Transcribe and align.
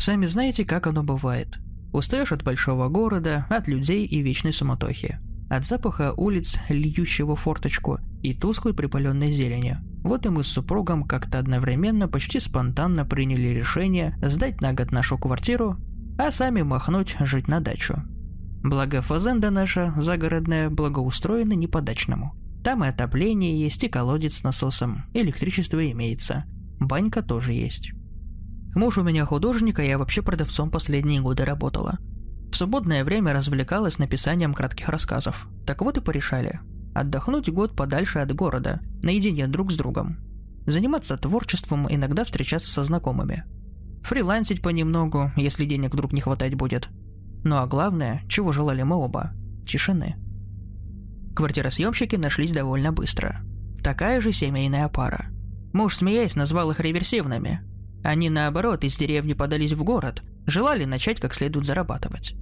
Сами 0.00 0.24
знаете, 0.24 0.64
как 0.64 0.86
оно 0.86 1.02
бывает. 1.02 1.58
Устаешь 1.92 2.32
от 2.32 2.42
большого 2.42 2.88
города, 2.88 3.44
от 3.50 3.68
людей 3.68 4.06
и 4.06 4.22
вечной 4.22 4.54
суматохи. 4.54 5.20
От 5.50 5.66
запаха 5.66 6.14
улиц, 6.16 6.56
льющего 6.70 7.36
форточку, 7.36 7.98
и 8.22 8.32
тусклой 8.32 8.72
припаленной 8.72 9.30
зелени. 9.30 9.76
Вот 10.02 10.24
и 10.24 10.30
мы 10.30 10.42
с 10.42 10.46
супругом 10.46 11.04
как-то 11.04 11.38
одновременно 11.38 12.08
почти 12.08 12.40
спонтанно 12.40 13.04
приняли 13.04 13.48
решение 13.48 14.16
сдать 14.22 14.62
на 14.62 14.72
год 14.72 14.90
нашу 14.90 15.18
квартиру, 15.18 15.76
а 16.18 16.30
сами 16.30 16.62
махнуть 16.62 17.16
жить 17.20 17.46
на 17.46 17.60
дачу. 17.60 18.02
Благо 18.62 19.02
фазенда 19.02 19.50
наша, 19.50 19.92
загородная, 19.98 20.70
благоустроена 20.70 21.52
не 21.52 21.66
по-дачному. 21.66 22.32
Там 22.64 22.84
и 22.84 22.88
отопление 22.88 23.60
есть, 23.60 23.84
и 23.84 23.88
колодец 23.88 24.38
с 24.38 24.44
насосом, 24.44 25.04
электричество 25.12 25.90
имеется. 25.90 26.46
Банька 26.78 27.20
тоже 27.22 27.52
есть. 27.52 27.92
Муж 28.74 28.98
у 28.98 29.02
меня 29.02 29.24
художник, 29.24 29.78
а 29.78 29.82
я 29.82 29.98
вообще 29.98 30.22
продавцом 30.22 30.70
последние 30.70 31.20
годы 31.20 31.44
работала. 31.44 31.98
В 32.52 32.56
свободное 32.56 33.04
время 33.04 33.32
развлекалась 33.32 33.98
написанием 33.98 34.54
кратких 34.54 34.88
рассказов. 34.88 35.48
Так 35.66 35.82
вот 35.82 35.96
и 35.96 36.00
порешали. 36.00 36.60
Отдохнуть 36.94 37.48
год 37.48 37.76
подальше 37.76 38.18
от 38.18 38.34
города, 38.34 38.80
наедине 39.02 39.46
друг 39.46 39.72
с 39.72 39.76
другом. 39.76 40.18
Заниматься 40.66 41.16
творчеством, 41.16 41.92
иногда 41.92 42.24
встречаться 42.24 42.70
со 42.70 42.84
знакомыми. 42.84 43.44
Фрилансить 44.02 44.62
понемногу, 44.62 45.30
если 45.36 45.64
денег 45.64 45.92
вдруг 45.92 46.12
не 46.12 46.20
хватать 46.20 46.54
будет. 46.54 46.88
Ну 47.44 47.56
а 47.56 47.66
главное, 47.66 48.22
чего 48.28 48.52
желали 48.52 48.82
мы 48.82 48.96
оба– 48.96 49.32
тишины. 49.66 50.16
Квартиросъемщики 51.34 52.16
нашлись 52.16 52.52
довольно 52.52 52.92
быстро. 52.92 53.42
Такая 53.82 54.20
же 54.20 54.32
семейная 54.32 54.88
пара. 54.88 55.26
Муж, 55.72 55.96
смеясь, 55.96 56.34
назвал 56.34 56.70
их 56.70 56.80
реверсивными. 56.80 57.60
Они, 58.02 58.30
наоборот, 58.30 58.84
из 58.84 58.96
деревни 58.96 59.34
подались 59.34 59.72
в 59.72 59.84
город, 59.84 60.22
желали 60.46 60.84
начать 60.84 61.20
как 61.20 61.34
следует 61.34 61.66
зарабатывать. 61.66 62.34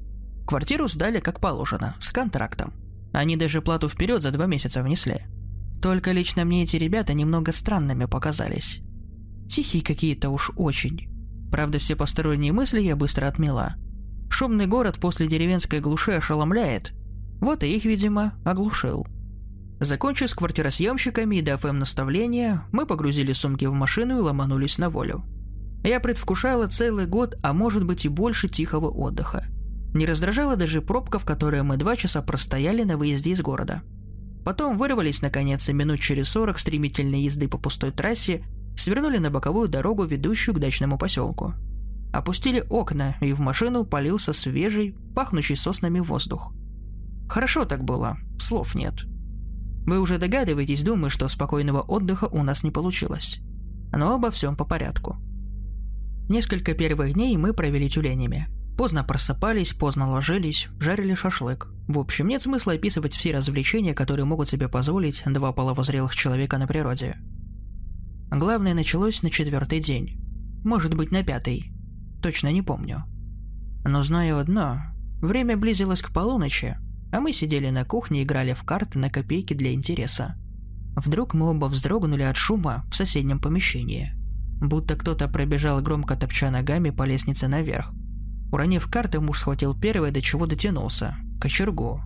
Квартиру 0.47 0.89
сдали 0.89 1.21
как 1.21 1.41
положено, 1.41 1.97
с 2.01 2.11
контрактом. 2.11 2.73
Они 3.13 3.37
даже 3.37 3.61
плату 3.61 3.89
вперед 3.89 4.23
за 4.23 4.31
два 4.31 4.47
месяца 4.47 4.83
внесли. 4.83 5.23
Только 5.83 6.13
лично 6.13 6.45
мне 6.45 6.63
эти 6.63 6.77
ребята 6.77 7.13
немного 7.15 7.53
странными 7.53 8.07
показались. 8.07 8.81
Тихие 9.49 9.83
какие-то 9.83 10.31
уж 10.31 10.51
очень. 10.57 11.09
Правда, 11.51 11.79
все 11.79 11.97
посторонние 11.97 12.53
мысли 12.53 12.81
я 12.81 12.97
быстро 12.97 13.27
отмела. 13.27 13.77
Шумный 14.31 14.67
город 14.67 14.99
после 15.01 15.27
деревенской 15.27 15.81
глуши 15.81 16.13
ошеломляет. 16.13 16.93
Вот 17.41 17.63
и 17.63 17.75
их, 17.75 17.85
видимо, 17.85 18.35
оглушил. 18.45 19.07
Закончив 19.81 20.29
с 20.29 20.35
квартиросъемщиками 20.35 21.37
и 21.37 21.43
дав 21.43 21.65
им 21.65 21.79
наставления, 21.79 22.65
мы 22.73 22.85
погрузили 22.85 23.33
сумки 23.33 23.65
в 23.65 23.73
машину 23.73 24.19
и 24.19 24.23
ломанулись 24.23 24.79
на 24.79 24.91
волю. 24.91 25.25
Я 25.85 26.01
предвкушала 26.01 26.67
целый 26.67 27.07
год, 27.07 27.39
а 27.43 27.53
может 27.53 27.85
быть 27.85 28.05
и 28.05 28.09
больше 28.09 28.49
тихого 28.49 28.89
отдыха. 28.89 29.47
Не 29.95 30.07
раздражала 30.07 30.57
даже 30.57 30.83
пробка, 30.83 31.19
в 31.19 31.25
которой 31.25 31.63
мы 31.63 31.77
два 31.77 31.97
часа 31.97 32.21
простояли 32.21 32.83
на 32.83 32.97
выезде 32.97 33.31
из 33.31 33.41
города. 33.41 33.83
Потом 34.45 34.79
вырвались, 34.79 35.23
наконец, 35.23 35.69
и 35.69 35.73
минут 35.73 35.99
через 36.01 36.29
сорок 36.29 36.59
стремительной 36.59 37.23
езды 37.23 37.49
по 37.49 37.59
пустой 37.59 37.91
трассе 37.91 38.45
свернули 38.77 39.19
на 39.19 39.31
боковую 39.31 39.69
дорогу, 39.69 40.05
ведущую 40.05 40.55
к 40.55 40.59
дачному 40.59 40.99
поселку. 40.99 41.55
Опустили 42.13 42.65
окна, 42.71 43.17
и 43.21 43.33
в 43.33 43.41
машину 43.41 43.85
полился 43.85 44.33
свежий, 44.33 44.97
пахнущий 45.15 45.57
соснами 45.57 46.01
воздух. 46.01 46.53
Хорошо 47.29 47.65
так 47.65 47.85
было, 47.85 48.17
слов 48.39 48.75
нет. 48.75 49.05
Вы 49.87 50.01
уже 50.01 50.19
догадываетесь, 50.19 50.83
думаю, 50.83 51.11
что 51.11 51.29
спокойного 51.29 51.81
отдыха 51.81 52.27
у 52.27 52.43
нас 52.43 52.63
не 52.63 52.71
получилось. 52.71 53.41
Но 53.93 54.15
обо 54.15 54.31
всем 54.31 54.57
по 54.57 54.65
порядку. 54.65 55.17
Несколько 56.29 56.75
первых 56.75 57.15
дней 57.15 57.35
мы 57.39 57.55
провели 57.55 57.89
тюленями. 57.89 58.49
Поздно 58.77 59.03
просыпались, 59.03 59.73
поздно 59.73 60.11
ложились, 60.11 60.69
жарили 60.79 61.15
шашлык. 61.15 61.69
В 61.89 61.99
общем, 61.99 62.29
нет 62.29 62.43
смысла 62.43 62.75
описывать 62.75 63.15
все 63.15 63.35
развлечения, 63.35 63.95
которые 63.95 64.27
могут 64.27 64.51
себе 64.51 64.69
позволить 64.69 65.23
два 65.25 65.53
половозрелых 65.53 66.15
человека 66.15 66.59
на 66.59 66.67
природе. 66.67 67.17
Главное 68.31 68.75
началось 68.75 69.23
на 69.23 69.31
четвертый 69.31 69.81
день. 69.81 70.21
Может 70.65 70.95
быть, 70.95 71.13
на 71.13 71.23
пятый. 71.25 71.73
Точно 72.23 72.53
не 72.53 72.61
помню. 72.61 73.05
Но 73.87 74.03
знаю 74.03 74.37
одно. 74.39 74.83
Время 75.23 75.57
близилось 75.57 76.03
к 76.03 76.13
полуночи, 76.13 76.77
а 77.11 77.21
мы 77.21 77.33
сидели 77.33 77.71
на 77.71 77.87
кухне 77.87 78.21
и 78.21 78.25
играли 78.25 78.53
в 78.53 78.65
карты 78.65 78.99
на 78.99 79.09
копейки 79.09 79.55
для 79.55 79.73
интереса. 79.73 80.37
Вдруг 80.95 81.33
мы 81.33 81.49
оба 81.51 81.67
вздрогнули 81.67 82.23
от 82.23 82.37
шума 82.37 82.85
в 82.91 82.97
соседнем 82.97 83.41
помещении– 83.41 84.13
будто 84.61 84.97
кто-то 84.97 85.29
пробежал 85.29 85.81
громко 85.81 86.17
топча 86.17 86.51
ногами 86.51 86.91
по 86.91 87.05
лестнице 87.05 87.49
наверх. 87.49 87.93
Уронив 88.51 88.91
карты, 88.91 89.21
муж 89.21 89.41
схватил 89.41 89.79
первое, 89.79 90.11
до 90.11 90.21
чего 90.21 90.47
дотянулся– 90.47 91.17
кочергу. 91.41 92.03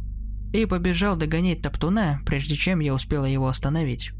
И 0.52 0.66
побежал 0.66 1.16
догонять 1.16 1.62
топтуна, 1.62 2.20
прежде 2.26 2.56
чем 2.56 2.80
я 2.80 2.92
успела 2.92 3.24
его 3.24 3.46
остановить. 3.48 4.12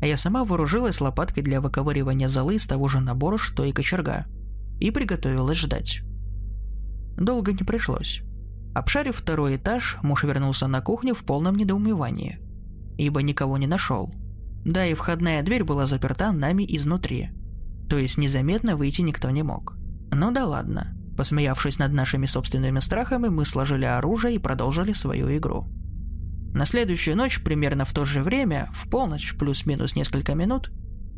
А 0.00 0.06
я 0.06 0.16
сама 0.16 0.44
вооружилась 0.44 1.00
лопаткой 1.00 1.42
для 1.42 1.60
выковыривания 1.60 2.28
золы 2.28 2.56
из 2.56 2.66
того 2.66 2.88
же 2.88 3.00
набора, 3.00 3.36
что 3.36 3.64
и 3.64 3.72
кочерга. 3.72 4.26
И 4.80 4.90
приготовилась 4.90 5.58
ждать. 5.58 6.02
Долго 7.16 7.52
не 7.52 7.64
пришлось. 7.64 8.22
Обшарив 8.74 9.16
второй 9.16 9.56
этаж, 9.56 9.98
муж 10.02 10.24
вернулся 10.24 10.66
на 10.66 10.80
кухню 10.80 11.14
в 11.14 11.24
полном 11.24 11.56
недоумевании. 11.56 12.38
Ибо 12.96 13.22
никого 13.22 13.58
не 13.58 13.66
нашел– 13.66 14.12
да 14.68 14.84
и 14.84 14.92
входная 14.92 15.42
дверь 15.42 15.64
была 15.64 15.86
заперта 15.86 16.30
нами 16.30 16.62
изнутри. 16.68 17.30
То 17.88 17.96
есть 17.96 18.18
незаметно 18.18 18.76
выйти 18.76 19.00
никто 19.00 19.30
не 19.30 19.42
мог. 19.42 19.78
Ну 20.12 20.30
да 20.30 20.44
ладно. 20.44 20.94
Посмеявшись 21.16 21.78
над 21.78 21.94
нашими 21.94 22.26
собственными 22.26 22.78
страхами, 22.80 23.28
мы 23.28 23.46
сложили 23.46 23.86
оружие 23.86 24.34
и 24.34 24.38
продолжили 24.38 24.92
свою 24.92 25.34
игру. 25.38 25.66
На 26.52 26.66
следующую 26.66 27.16
ночь, 27.16 27.42
примерно 27.42 27.86
в 27.86 27.94
то 27.94 28.04
же 28.04 28.22
время, 28.22 28.68
в 28.74 28.90
полночь 28.90 29.34
плюс-минус 29.38 29.96
несколько 29.96 30.34
минут, 30.34 30.70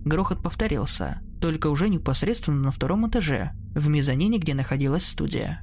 грохот 0.05 0.45
повторился, 0.45 1.21
только 1.41 1.67
уже 1.67 1.89
непосредственно 1.89 2.61
на 2.61 2.71
втором 2.71 3.09
этаже, 3.09 3.51
в 3.75 3.89
мезонине, 3.89 4.39
где 4.39 4.55
находилась 4.55 5.05
студия. 5.05 5.63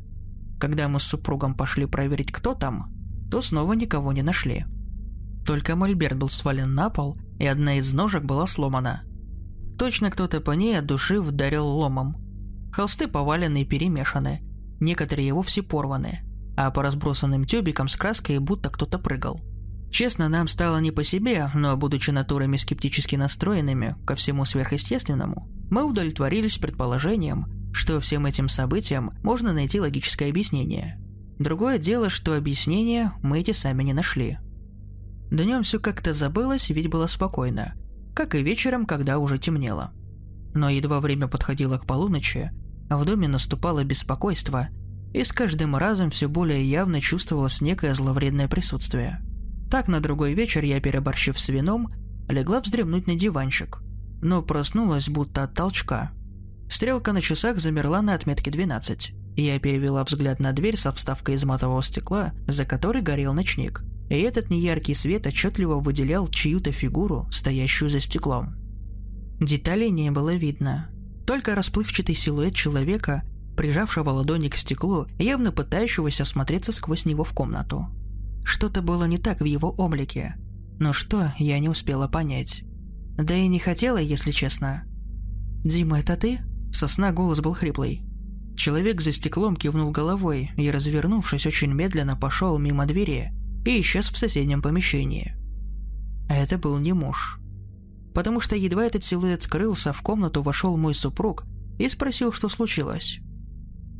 Когда 0.59 0.89
мы 0.89 0.99
с 0.99 1.03
супругом 1.03 1.55
пошли 1.55 1.85
проверить, 1.85 2.33
кто 2.33 2.53
там, 2.53 2.93
то 3.31 3.41
снова 3.41 3.71
никого 3.73 4.11
не 4.11 4.23
нашли. 4.23 4.65
Только 5.45 5.77
мольберт 5.77 6.17
был 6.17 6.27
свален 6.27 6.75
на 6.75 6.89
пол, 6.89 7.17
и 7.39 7.45
одна 7.45 7.77
из 7.77 7.93
ножек 7.93 8.23
была 8.23 8.47
сломана. 8.47 9.03
Точно 9.77 10.09
кто-то 10.09 10.41
по 10.41 10.51
ней 10.51 10.77
от 10.77 10.85
души 10.85 11.21
вдарил 11.21 11.67
ломом. 11.67 12.17
Холсты 12.71 13.07
повалены 13.07 13.61
и 13.61 13.65
перемешаны, 13.65 14.41
некоторые 14.79 15.33
вовсе 15.33 15.61
порваны, 15.61 16.21
а 16.55 16.71
по 16.71 16.81
разбросанным 16.83 17.45
тюбикам 17.45 17.87
с 17.87 17.95
краской 17.95 18.39
будто 18.39 18.69
кто-то 18.69 18.99
прыгал. 18.99 19.41
Честно, 19.91 20.27
нам 20.27 20.47
стало 20.47 20.77
не 20.79 20.91
по 20.91 21.03
себе, 21.03 21.49
но 21.53 21.77
будучи 21.77 22.09
натурами 22.09 22.57
скептически 22.57 23.15
настроенными 23.15 23.95
ко 24.05 24.15
всему 24.15 24.43
сверхъестественному, 24.43 25.47
мы 25.69 25.83
удовлетворились 25.83 26.57
предположением, 26.57 27.45
что 27.71 27.99
всем 27.99 28.25
этим 28.25 28.49
событиям 28.49 29.11
можно 29.23 29.53
найти 29.53 29.79
логическое 29.79 30.29
объяснение. 30.29 30.99
Другое 31.39 31.77
дело, 31.77 32.09
что 32.09 32.35
объяснение 32.35 33.13
мы 33.21 33.39
эти 33.39 33.51
сами 33.51 33.83
не 33.83 33.93
нашли– 33.93 34.39
Днем 35.29 35.63
все 35.63 35.79
как-то 35.79 36.13
забылось, 36.13 36.69
ведь 36.69 36.89
было 36.89 37.05
спокойно, 37.07 37.73
как 38.15 38.33
и 38.33 38.41
вечером, 38.41 38.85
когда 38.85 39.19
уже 39.19 39.37
темнело. 39.37 39.91
Но 40.53 40.69
едва 40.69 41.01
время 41.01 41.27
подходило 41.27 41.77
к 41.77 41.85
полуночи, 41.85 42.51
в 42.89 43.03
доме 43.03 43.27
наступало 43.27 43.83
беспокойство, 43.83 44.69
и 45.13 45.23
с 45.23 45.33
каждым 45.33 45.75
разом 45.75 46.11
все 46.11 46.29
более 46.29 46.63
явно 46.63 47.01
чувствовалось 47.01 47.59
некое 47.59 47.93
зловредное 47.93 48.47
присутствие. 48.47 49.21
Так 49.69 49.89
на 49.89 49.99
другой 49.99 50.33
вечер 50.33 50.63
я, 50.63 50.79
переборщив 50.79 51.37
с 51.37 51.49
вином, 51.49 51.91
легла 52.29 52.61
вздремнуть 52.61 53.07
на 53.07 53.15
диванчик, 53.15 53.79
но 54.21 54.41
проснулась 54.41 55.09
будто 55.09 55.43
от 55.43 55.53
толчка. 55.53 56.11
Стрелка 56.69 57.11
на 57.11 57.19
часах 57.19 57.59
замерла 57.59 58.01
на 58.01 58.13
отметке 58.13 58.49
12, 58.49 59.11
и 59.35 59.41
я 59.41 59.59
перевела 59.59 60.05
взгляд 60.05 60.39
на 60.39 60.53
дверь 60.53 60.77
со 60.77 60.93
вставкой 60.93 61.35
из 61.35 61.43
матового 61.43 61.83
стекла, 61.83 62.31
за 62.47 62.63
которой 62.63 63.01
горел 63.01 63.33
ночник– 63.33 63.83
и 64.09 64.15
этот 64.15 64.49
неяркий 64.49 64.95
свет 64.95 65.27
отчетливо 65.27 65.79
выделял 65.79 66.27
чью-то 66.27 66.71
фигуру, 66.71 67.27
стоящую 67.31 67.89
за 67.89 67.99
стеклом. 67.99 68.55
Деталей 69.39 69.89
не 69.89 70.11
было 70.11 70.33
видно, 70.33 70.89
только 71.25 71.55
расплывчатый 71.55 72.15
силуэт 72.15 72.55
человека, 72.55 73.23
прижавшего 73.55 74.09
ладони 74.09 74.49
к 74.49 74.55
стеклу, 74.55 75.07
явно 75.19 75.51
пытающегося 75.51 76.23
осмотреться 76.23 76.71
сквозь 76.71 77.05
него 77.05 77.23
в 77.23 77.33
комнату. 77.33 77.87
Что-то 78.43 78.81
было 78.81 79.05
не 79.05 79.17
так 79.17 79.41
в 79.41 79.45
его 79.45 79.69
облике, 79.69 80.35
но 80.79 80.93
что, 80.93 81.33
я 81.37 81.59
не 81.59 81.69
успела 81.69 82.07
понять. 82.07 82.63
Да 83.17 83.35
и 83.35 83.47
не 83.47 83.59
хотела, 83.59 83.97
если 83.97 84.31
честно. 84.31 84.83
«Дима, 85.63 85.99
это 85.99 86.15
ты?» 86.15 86.39
Сосна 86.71 87.11
голос 87.11 87.41
был 87.41 87.53
хриплый. 87.53 88.03
Человек 88.55 89.01
за 89.01 89.11
стеклом 89.11 89.55
кивнул 89.55 89.91
головой 89.91 90.51
и, 90.55 90.69
развернувшись, 90.71 91.45
очень 91.45 91.73
медленно 91.73 92.15
пошел 92.15 92.57
мимо 92.57 92.85
двери, 92.85 93.31
и 93.67 93.81
исчез 93.81 94.09
в 94.09 94.17
соседнем 94.17 94.61
помещении. 94.61 95.35
Это 96.29 96.57
был 96.57 96.77
не 96.77 96.93
муж. 96.93 97.39
Потому 98.13 98.39
что 98.39 98.55
едва 98.55 98.85
этот 98.85 99.03
силуэт 99.03 99.43
скрылся, 99.43 99.93
в 99.93 100.01
комнату 100.01 100.41
вошел 100.41 100.77
мой 100.77 100.95
супруг 100.95 101.45
и 101.77 101.87
спросил, 101.89 102.31
что 102.31 102.49
случилось. 102.49 103.19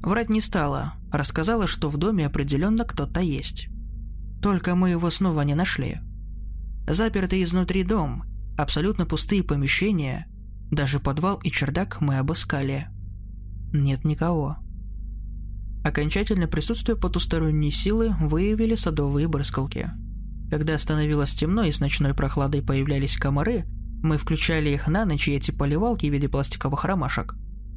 Врать 0.02 0.30
не 0.30 0.42
стала, 0.42 0.94
рассказала, 1.12 1.68
что 1.68 1.90
в 1.90 1.98
доме 1.98 2.25
определенно 2.25 2.86
кто-то 2.86 3.19
есть. 3.19 3.68
Только 4.42 4.75
мы 4.75 4.92
его 4.92 5.10
снова 5.10 5.42
не 5.42 5.56
нашли. 5.56 6.00
Запертый 6.88 7.44
изнутри 7.44 7.84
дом, 7.84 8.24
абсолютно 8.58 9.06
пустые 9.06 9.44
помещения, 9.44 10.28
даже 10.72 11.00
подвал 11.00 11.40
и 11.44 11.52
чердак 11.52 12.00
мы 12.02 12.18
обыскали. 12.18 12.88
Нет 13.74 14.06
никого. 14.06 14.58
Окончательно 15.88 16.48
присутствие 16.48 16.98
потусторонней 16.98 17.72
силы 17.72 18.13
выявили 18.19 18.75
садовые 18.75 19.30
брызгалки. 19.30 19.89
Когда 20.51 20.78
становилось 20.78 21.34
темно 21.34 21.63
и 21.63 21.72
с 21.72 21.80
ночной 21.80 22.13
прохладой 22.13 22.62
появлялись 22.62 23.16
комары, 23.16 23.63
мы 24.04 24.18
включали 24.18 24.68
их 24.72 24.89
на 24.89 25.06
ночь 25.06 25.30
и 25.30 25.34
эти 25.34 25.51
поливалки 25.51 26.06
в 26.06 26.12
виде 26.12 26.28
пластиковых 26.28 26.84
ромашек. 26.84 27.36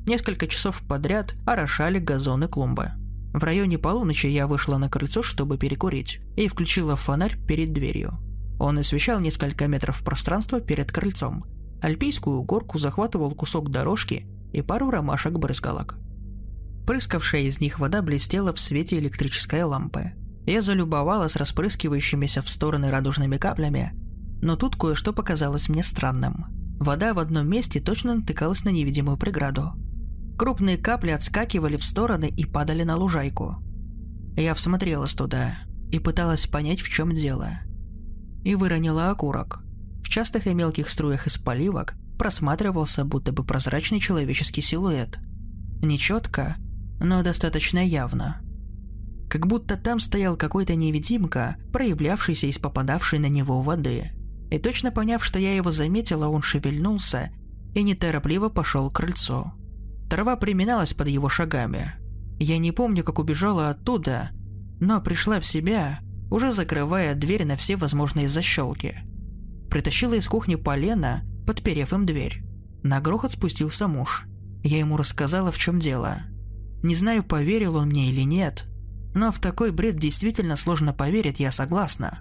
Несколько 0.09 0.49
часов 0.49 0.83
подряд 0.89 1.37
орошали 1.47 2.01
газоны 2.01 2.49
клумбы. 2.49 2.91
В 3.33 3.45
районе 3.45 3.79
полуночи 3.79 4.27
я 4.27 4.49
вышла 4.49 4.77
на 4.77 4.89
крыльцо, 4.89 5.23
чтобы 5.23 5.57
перекурить, 5.57 6.19
и 6.37 6.49
включила 6.49 6.97
фонарь 6.97 7.39
перед 7.47 7.73
дверью. 7.73 8.19
Он 8.59 8.79
освещал 8.79 9.21
несколько 9.21 9.69
метров 9.69 10.03
пространства 10.03 10.61
перед 10.61 10.91
крыльцом. 10.91 11.45
Альпийскую 11.81 12.43
горку 12.43 12.77
захватывал 12.77 13.37
кусок 13.37 13.71
дорожки 13.71 14.27
и 14.53 14.63
пару 14.63 14.91
ромашек-брызгалок. 14.91 15.95
Прыскавшая 16.87 17.43
из 17.43 17.61
них 17.61 17.79
вода 17.79 18.03
блестела 18.03 18.53
в 18.53 18.61
свете 18.61 18.99
электрической 18.99 19.63
лампы. 19.63 20.13
Я 20.47 20.63
залюбовалась 20.63 21.37
распрыскивающимися 21.37 22.43
в 22.43 22.49
стороны 22.49 22.91
радужными 22.91 23.37
каплями, 23.37 23.93
но 24.43 24.57
тут 24.57 24.77
кое-что 24.77 25.13
показалось 25.13 25.69
мне 25.69 25.83
странным. 25.83 26.47
Вода 26.79 27.13
в 27.13 27.19
одном 27.19 27.49
месте 27.49 27.79
точно 27.79 28.15
натыкалась 28.15 28.65
на 28.65 28.71
невидимую 28.71 29.19
преграду. 29.19 29.75
Крупные 30.39 30.79
капли 30.79 31.11
отскакивали 31.11 31.77
в 31.77 31.85
стороны 31.85 32.29
и 32.29 32.47
падали 32.47 32.83
на 32.83 32.97
лужайку. 32.97 33.57
Я 34.37 34.55
всмотрелась 34.55 35.15
туда 35.15 35.59
и 35.93 35.99
пыталась 35.99 36.47
понять, 36.47 36.81
в 36.81 36.89
чем 36.89 37.13
дело. 37.13 37.59
И 38.45 38.55
выронила 38.55 39.11
окурок. 39.11 39.63
В 40.03 40.09
частых 40.09 40.47
и 40.47 40.55
мелких 40.55 40.89
струях 40.89 41.27
из 41.27 41.37
поливок 41.37 41.95
просматривался 42.19 43.05
будто 43.05 43.33
бы 43.33 43.45
прозрачный 43.45 44.01
человеческий 44.01 44.63
силуэт. 44.63 45.19
Нечетко, 45.83 46.57
но 47.01 47.23
достаточно 47.23 47.85
явно. 47.85 48.41
Как 49.29 49.47
будто 49.47 49.77
там 49.77 50.01
стоял 50.01 50.37
какой-то 50.37 50.75
невидимка, 50.75 51.57
проявлявшийся 51.73 52.47
из 52.47 52.59
попадавшей 52.59 53.19
на 53.19 53.27
него 53.27 53.63
воды. 53.63 54.13
И 54.51 54.59
точно 54.59 54.91
поняв, 54.91 55.25
что 55.25 55.39
я 55.39 55.55
его 55.55 55.71
заметила, 55.71 56.29
он 56.29 56.43
шевельнулся 56.43 57.31
и 57.75 57.83
неторопливо 57.83 58.49
пошел 58.49 58.91
к 58.91 58.97
крыльцу. 58.97 59.53
Трава 60.11 60.37
приминалась 60.37 60.93
под 60.93 61.09
его 61.09 61.29
шагами. 61.29 61.95
Я 62.39 62.59
не 62.59 62.73
помню, 62.73 63.05
как 63.05 63.19
убежала 63.21 63.71
оттуда, 63.71 64.31
но 64.81 65.01
пришла 65.01 65.39
в 65.39 65.47
себя, 65.47 66.01
уже 66.31 66.53
закрывая 66.53 67.15
дверь 67.15 67.45
на 67.45 67.57
все 67.57 67.77
возможные 67.77 68.29
защелки. 68.29 68.99
Притащила 69.71 70.15
из 70.15 70.27
кухни 70.27 70.57
полено, 70.57 71.23
подперев 71.47 71.93
им 71.93 72.07
дверь. 72.07 72.43
На 72.83 73.01
грохот 73.01 73.33
спустился 73.33 73.87
муж. 73.87 74.27
Я 74.65 74.79
ему 74.79 74.97
рассказала, 74.97 75.53
в 75.53 75.59
чем 75.59 75.79
дело. 75.79 76.23
Не 76.83 76.95
знаю, 76.95 77.23
поверил 77.23 77.77
он 77.77 77.89
мне 77.89 78.11
или 78.11 78.23
нет, 78.23 78.67
но 79.15 79.33
в 79.33 79.39
такой 79.39 79.71
бред 79.71 79.97
действительно 79.97 80.57
сложно 80.57 80.93
поверить, 80.93 81.41
я 81.41 81.51
согласна 81.51 82.21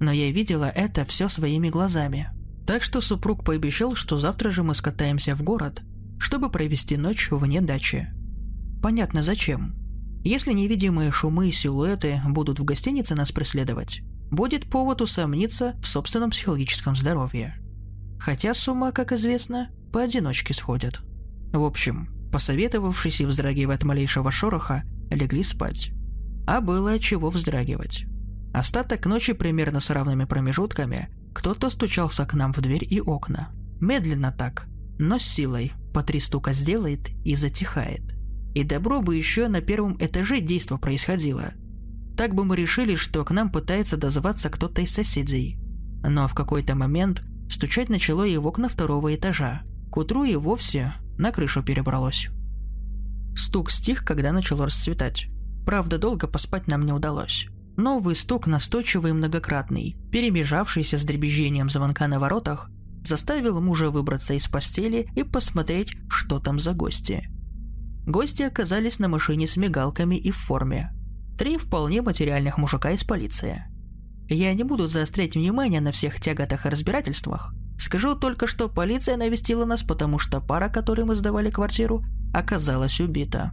но 0.00 0.12
я 0.12 0.30
видела 0.30 0.66
это 0.66 1.04
все 1.04 1.28
своими 1.28 1.68
глазами. 1.68 2.30
Так 2.66 2.82
что 2.82 3.00
супруг 3.00 3.44
пообещал, 3.44 3.94
что 3.94 4.18
завтра 4.18 4.50
же 4.50 4.62
мы 4.62 4.74
скатаемся 4.74 5.34
в 5.34 5.42
город, 5.42 5.82
чтобы 6.18 6.50
провести 6.50 6.96
ночь 6.96 7.28
вне 7.30 7.60
дачи. 7.60 8.12
Понятно 8.82 9.22
зачем. 9.22 9.74
Если 10.24 10.52
невидимые 10.52 11.12
шумы 11.12 11.48
и 11.48 11.52
силуэты 11.52 12.20
будут 12.26 12.58
в 12.58 12.64
гостинице 12.64 13.14
нас 13.14 13.30
преследовать, 13.30 14.00
будет 14.30 14.68
повод 14.68 15.00
усомниться 15.00 15.76
в 15.80 15.86
собственном 15.86 16.30
психологическом 16.30 16.96
здоровье. 16.96 17.56
Хотя 18.18 18.54
с 18.54 18.66
ума, 18.66 18.90
как 18.90 19.12
известно, 19.12 19.70
поодиночке 19.92 20.52
сходят. 20.52 21.00
В 21.52 21.62
общем, 21.62 22.08
посоветовавшись 22.36 23.22
и 23.22 23.24
вздрагивая 23.24 23.76
от 23.76 23.84
малейшего 23.84 24.30
шороха, 24.30 24.82
легли 25.10 25.42
спать. 25.42 25.92
А 26.46 26.60
было 26.60 26.98
чего 26.98 27.30
вздрагивать. 27.30 28.04
Остаток 28.52 29.06
ночи 29.06 29.32
примерно 29.32 29.80
с 29.80 29.88
равными 29.88 30.26
промежутками 30.26 31.08
кто-то 31.32 31.70
стучался 31.70 32.26
к 32.26 32.34
нам 32.34 32.52
в 32.52 32.60
дверь 32.60 32.86
и 32.86 33.00
окна. 33.00 33.54
Медленно 33.80 34.32
так, 34.32 34.66
но 34.98 35.16
с 35.18 35.22
силой, 35.22 35.72
по 35.94 36.02
три 36.02 36.20
стука 36.20 36.52
сделает 36.52 37.08
и 37.24 37.34
затихает. 37.36 38.02
И 38.54 38.64
добро 38.64 39.00
бы 39.00 39.16
еще 39.16 39.48
на 39.48 39.62
первом 39.62 39.96
этаже 39.98 40.42
действо 40.42 40.76
происходило. 40.76 41.54
Так 42.18 42.34
бы 42.34 42.44
мы 42.44 42.54
решили, 42.56 42.96
что 42.96 43.24
к 43.24 43.30
нам 43.30 43.50
пытается 43.50 43.96
дозваться 43.96 44.50
кто-то 44.50 44.82
из 44.82 44.90
соседей. 44.92 45.58
Но 46.06 46.28
в 46.28 46.34
какой-то 46.34 46.74
момент 46.74 47.22
стучать 47.48 47.88
начало 47.88 48.24
и 48.24 48.36
в 48.36 48.46
окна 48.46 48.68
второго 48.68 49.14
этажа. 49.14 49.62
К 49.90 49.96
утру 49.96 50.24
и 50.24 50.36
вовсе 50.36 50.92
на 51.18 51.32
крышу 51.32 51.62
перебралось. 51.62 52.28
Стук 53.34 53.70
стих, 53.70 54.04
когда 54.04 54.32
начало 54.32 54.66
расцветать. 54.66 55.28
Правда, 55.64 55.98
долго 55.98 56.26
поспать 56.26 56.68
нам 56.68 56.82
не 56.82 56.92
удалось. 56.92 57.48
Новый 57.76 58.16
стук, 58.16 58.46
настойчивый 58.46 59.10
и 59.10 59.14
многократный, 59.14 59.96
перемежавшийся 60.10 60.96
с 60.96 61.04
дребезжением 61.04 61.68
звонка 61.68 62.08
на 62.08 62.18
воротах, 62.18 62.70
заставил 63.04 63.60
мужа 63.60 63.90
выбраться 63.90 64.34
из 64.34 64.46
постели 64.46 65.08
и 65.14 65.22
посмотреть, 65.22 65.94
что 66.08 66.40
там 66.40 66.58
за 66.58 66.72
гости. 66.72 67.28
Гости 68.06 68.42
оказались 68.42 68.98
на 68.98 69.08
машине 69.08 69.46
с 69.46 69.56
мигалками 69.56 70.16
и 70.16 70.30
в 70.30 70.36
форме. 70.36 70.92
Три 71.36 71.58
вполне 71.58 72.00
материальных 72.00 72.56
мужика 72.56 72.92
из 72.92 73.04
полиции. 73.04 73.64
Я 74.28 74.54
не 74.54 74.64
буду 74.64 74.88
заострять 74.88 75.34
внимание 75.34 75.80
на 75.80 75.92
всех 75.92 76.18
тяготах 76.20 76.64
и 76.64 76.68
разбирательствах. 76.68 77.54
Скажу 77.78 78.14
только, 78.14 78.46
что 78.46 78.68
полиция 78.68 79.16
навестила 79.16 79.64
нас, 79.64 79.82
потому 79.82 80.18
что 80.18 80.40
пара, 80.40 80.68
которой 80.68 81.04
мы 81.04 81.14
сдавали 81.14 81.50
квартиру, 81.50 82.04
оказалась 82.32 83.00
убита. 83.00 83.52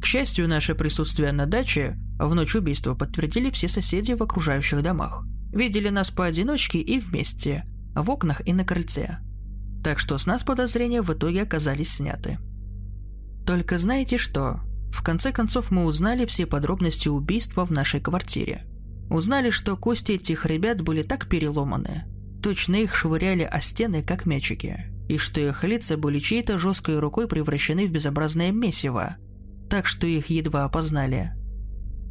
К 0.00 0.06
счастью, 0.06 0.48
наше 0.48 0.74
присутствие 0.74 1.32
на 1.32 1.46
даче 1.46 1.96
в 2.18 2.34
ночь 2.34 2.56
убийства 2.56 2.94
подтвердили 2.94 3.50
все 3.50 3.68
соседи 3.68 4.12
в 4.12 4.22
окружающих 4.22 4.82
домах. 4.82 5.24
Видели 5.52 5.90
нас 5.90 6.10
поодиночке 6.10 6.78
и 6.78 6.98
вместе, 6.98 7.64
в 7.94 8.10
окнах 8.10 8.42
и 8.46 8.52
на 8.52 8.64
крыльце. 8.64 9.18
Так 9.84 9.98
что 9.98 10.18
с 10.18 10.26
нас 10.26 10.42
подозрения 10.42 11.02
в 11.02 11.12
итоге 11.12 11.42
оказались 11.42 11.94
сняты. 11.94 12.38
Только 13.46 13.78
знаете 13.78 14.18
что? 14.18 14.60
В 14.92 15.02
конце 15.02 15.32
концов 15.32 15.70
мы 15.70 15.84
узнали 15.84 16.26
все 16.26 16.46
подробности 16.46 17.08
убийства 17.08 17.64
в 17.64 17.70
нашей 17.70 18.00
квартире. 18.00 18.66
Узнали, 19.10 19.50
что 19.50 19.76
кости 19.76 20.12
этих 20.12 20.46
ребят 20.46 20.82
были 20.82 21.02
так 21.02 21.28
переломаны, 21.28 22.04
точно 22.42 22.76
их 22.76 22.94
швыряли 22.94 23.42
о 23.42 23.60
стены, 23.60 24.02
как 24.02 24.26
мячики, 24.26 24.86
и 25.08 25.16
что 25.18 25.40
их 25.40 25.64
лица 25.64 25.96
были 25.96 26.18
чьей-то 26.18 26.58
жесткой 26.58 26.98
рукой 26.98 27.28
превращены 27.28 27.86
в 27.86 27.92
безобразное 27.92 28.50
месиво– 28.52 29.16
так 29.72 29.86
что 29.86 30.06
их 30.06 30.28
едва 30.28 30.64
опознали. 30.64 31.32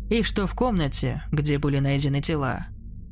И 0.09 0.23
что 0.23 0.47
в 0.47 0.55
комнате, 0.55 1.21
где 1.31 1.59
были 1.59 1.77
найдены 1.77 2.19
тела, 2.19 2.65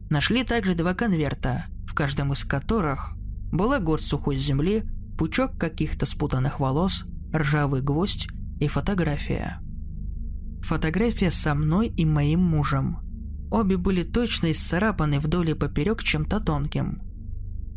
нашли 0.10 0.44
также 0.44 0.74
два 0.74 0.96
конверта, 0.96 1.66
в 1.86 1.94
каждом 1.94 2.34
из 2.34 2.44
которых 2.46 3.14
была 3.52 3.78
горсть 3.78 4.08
сухой 4.08 4.40
земли, 4.40 4.86
пучок 5.20 5.56
каких-то 5.60 6.08
спутанных 6.08 6.60
волос, 6.60 7.06
ржавый 7.32 7.84
гвоздь 7.84 8.28
и 8.60 8.68
фотография. 8.68 9.60
Фотография 10.64 11.30
со 11.30 11.54
мной 11.54 11.90
и 11.90 12.04
моим 12.04 12.40
мужем. 12.40 12.98
Обе 13.52 13.78
были 13.78 14.02
точно 14.02 14.52
исцарапаны 14.52 15.20
вдоль 15.20 15.52
и 15.52 15.54
поперек 15.54 16.02
чем-то 16.02 16.40
тонким. 16.40 17.04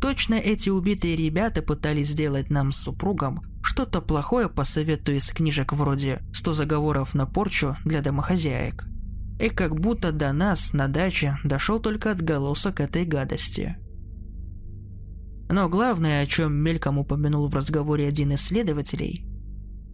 Точно 0.03 0.33
эти 0.33 0.67
убитые 0.67 1.15
ребята 1.15 1.61
пытались 1.61 2.09
сделать 2.09 2.49
нам 2.49 2.73
с 2.73 2.77
супругом 2.81 3.41
что-то 3.63 4.01
плохое 4.01 4.49
по 4.49 4.65
совету 4.65 5.13
из 5.13 5.31
книжек 5.31 5.71
вроде 5.71 6.21
«100 6.33 6.51
заговоров 6.51 7.13
на 7.15 7.25
порчу 7.25 7.77
для 7.85 8.01
домохозяек». 8.01 8.83
И 9.39 9.47
как 9.47 9.79
будто 9.79 10.11
до 10.11 10.33
нас 10.33 10.73
на 10.73 10.89
даче 10.89 11.37
дошел 11.45 11.79
только 11.79 12.11
отголосок 12.11 12.81
этой 12.81 13.05
гадости. 13.05 13.77
Но 15.49 15.69
главное, 15.69 16.21
о 16.21 16.25
чем 16.25 16.53
мельком 16.53 16.99
упомянул 16.99 17.47
в 17.47 17.55
разговоре 17.55 18.05
один 18.05 18.33
из 18.33 18.41
следователей, 18.41 19.25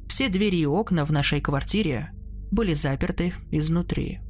все 0.07 0.27
двери 0.27 0.55
и 0.55 0.65
окна 0.65 1.05
в 1.05 1.11
нашей 1.11 1.39
квартире 1.39 2.13
были 2.49 2.73
заперты 2.73 3.35
изнутри. 3.51 4.21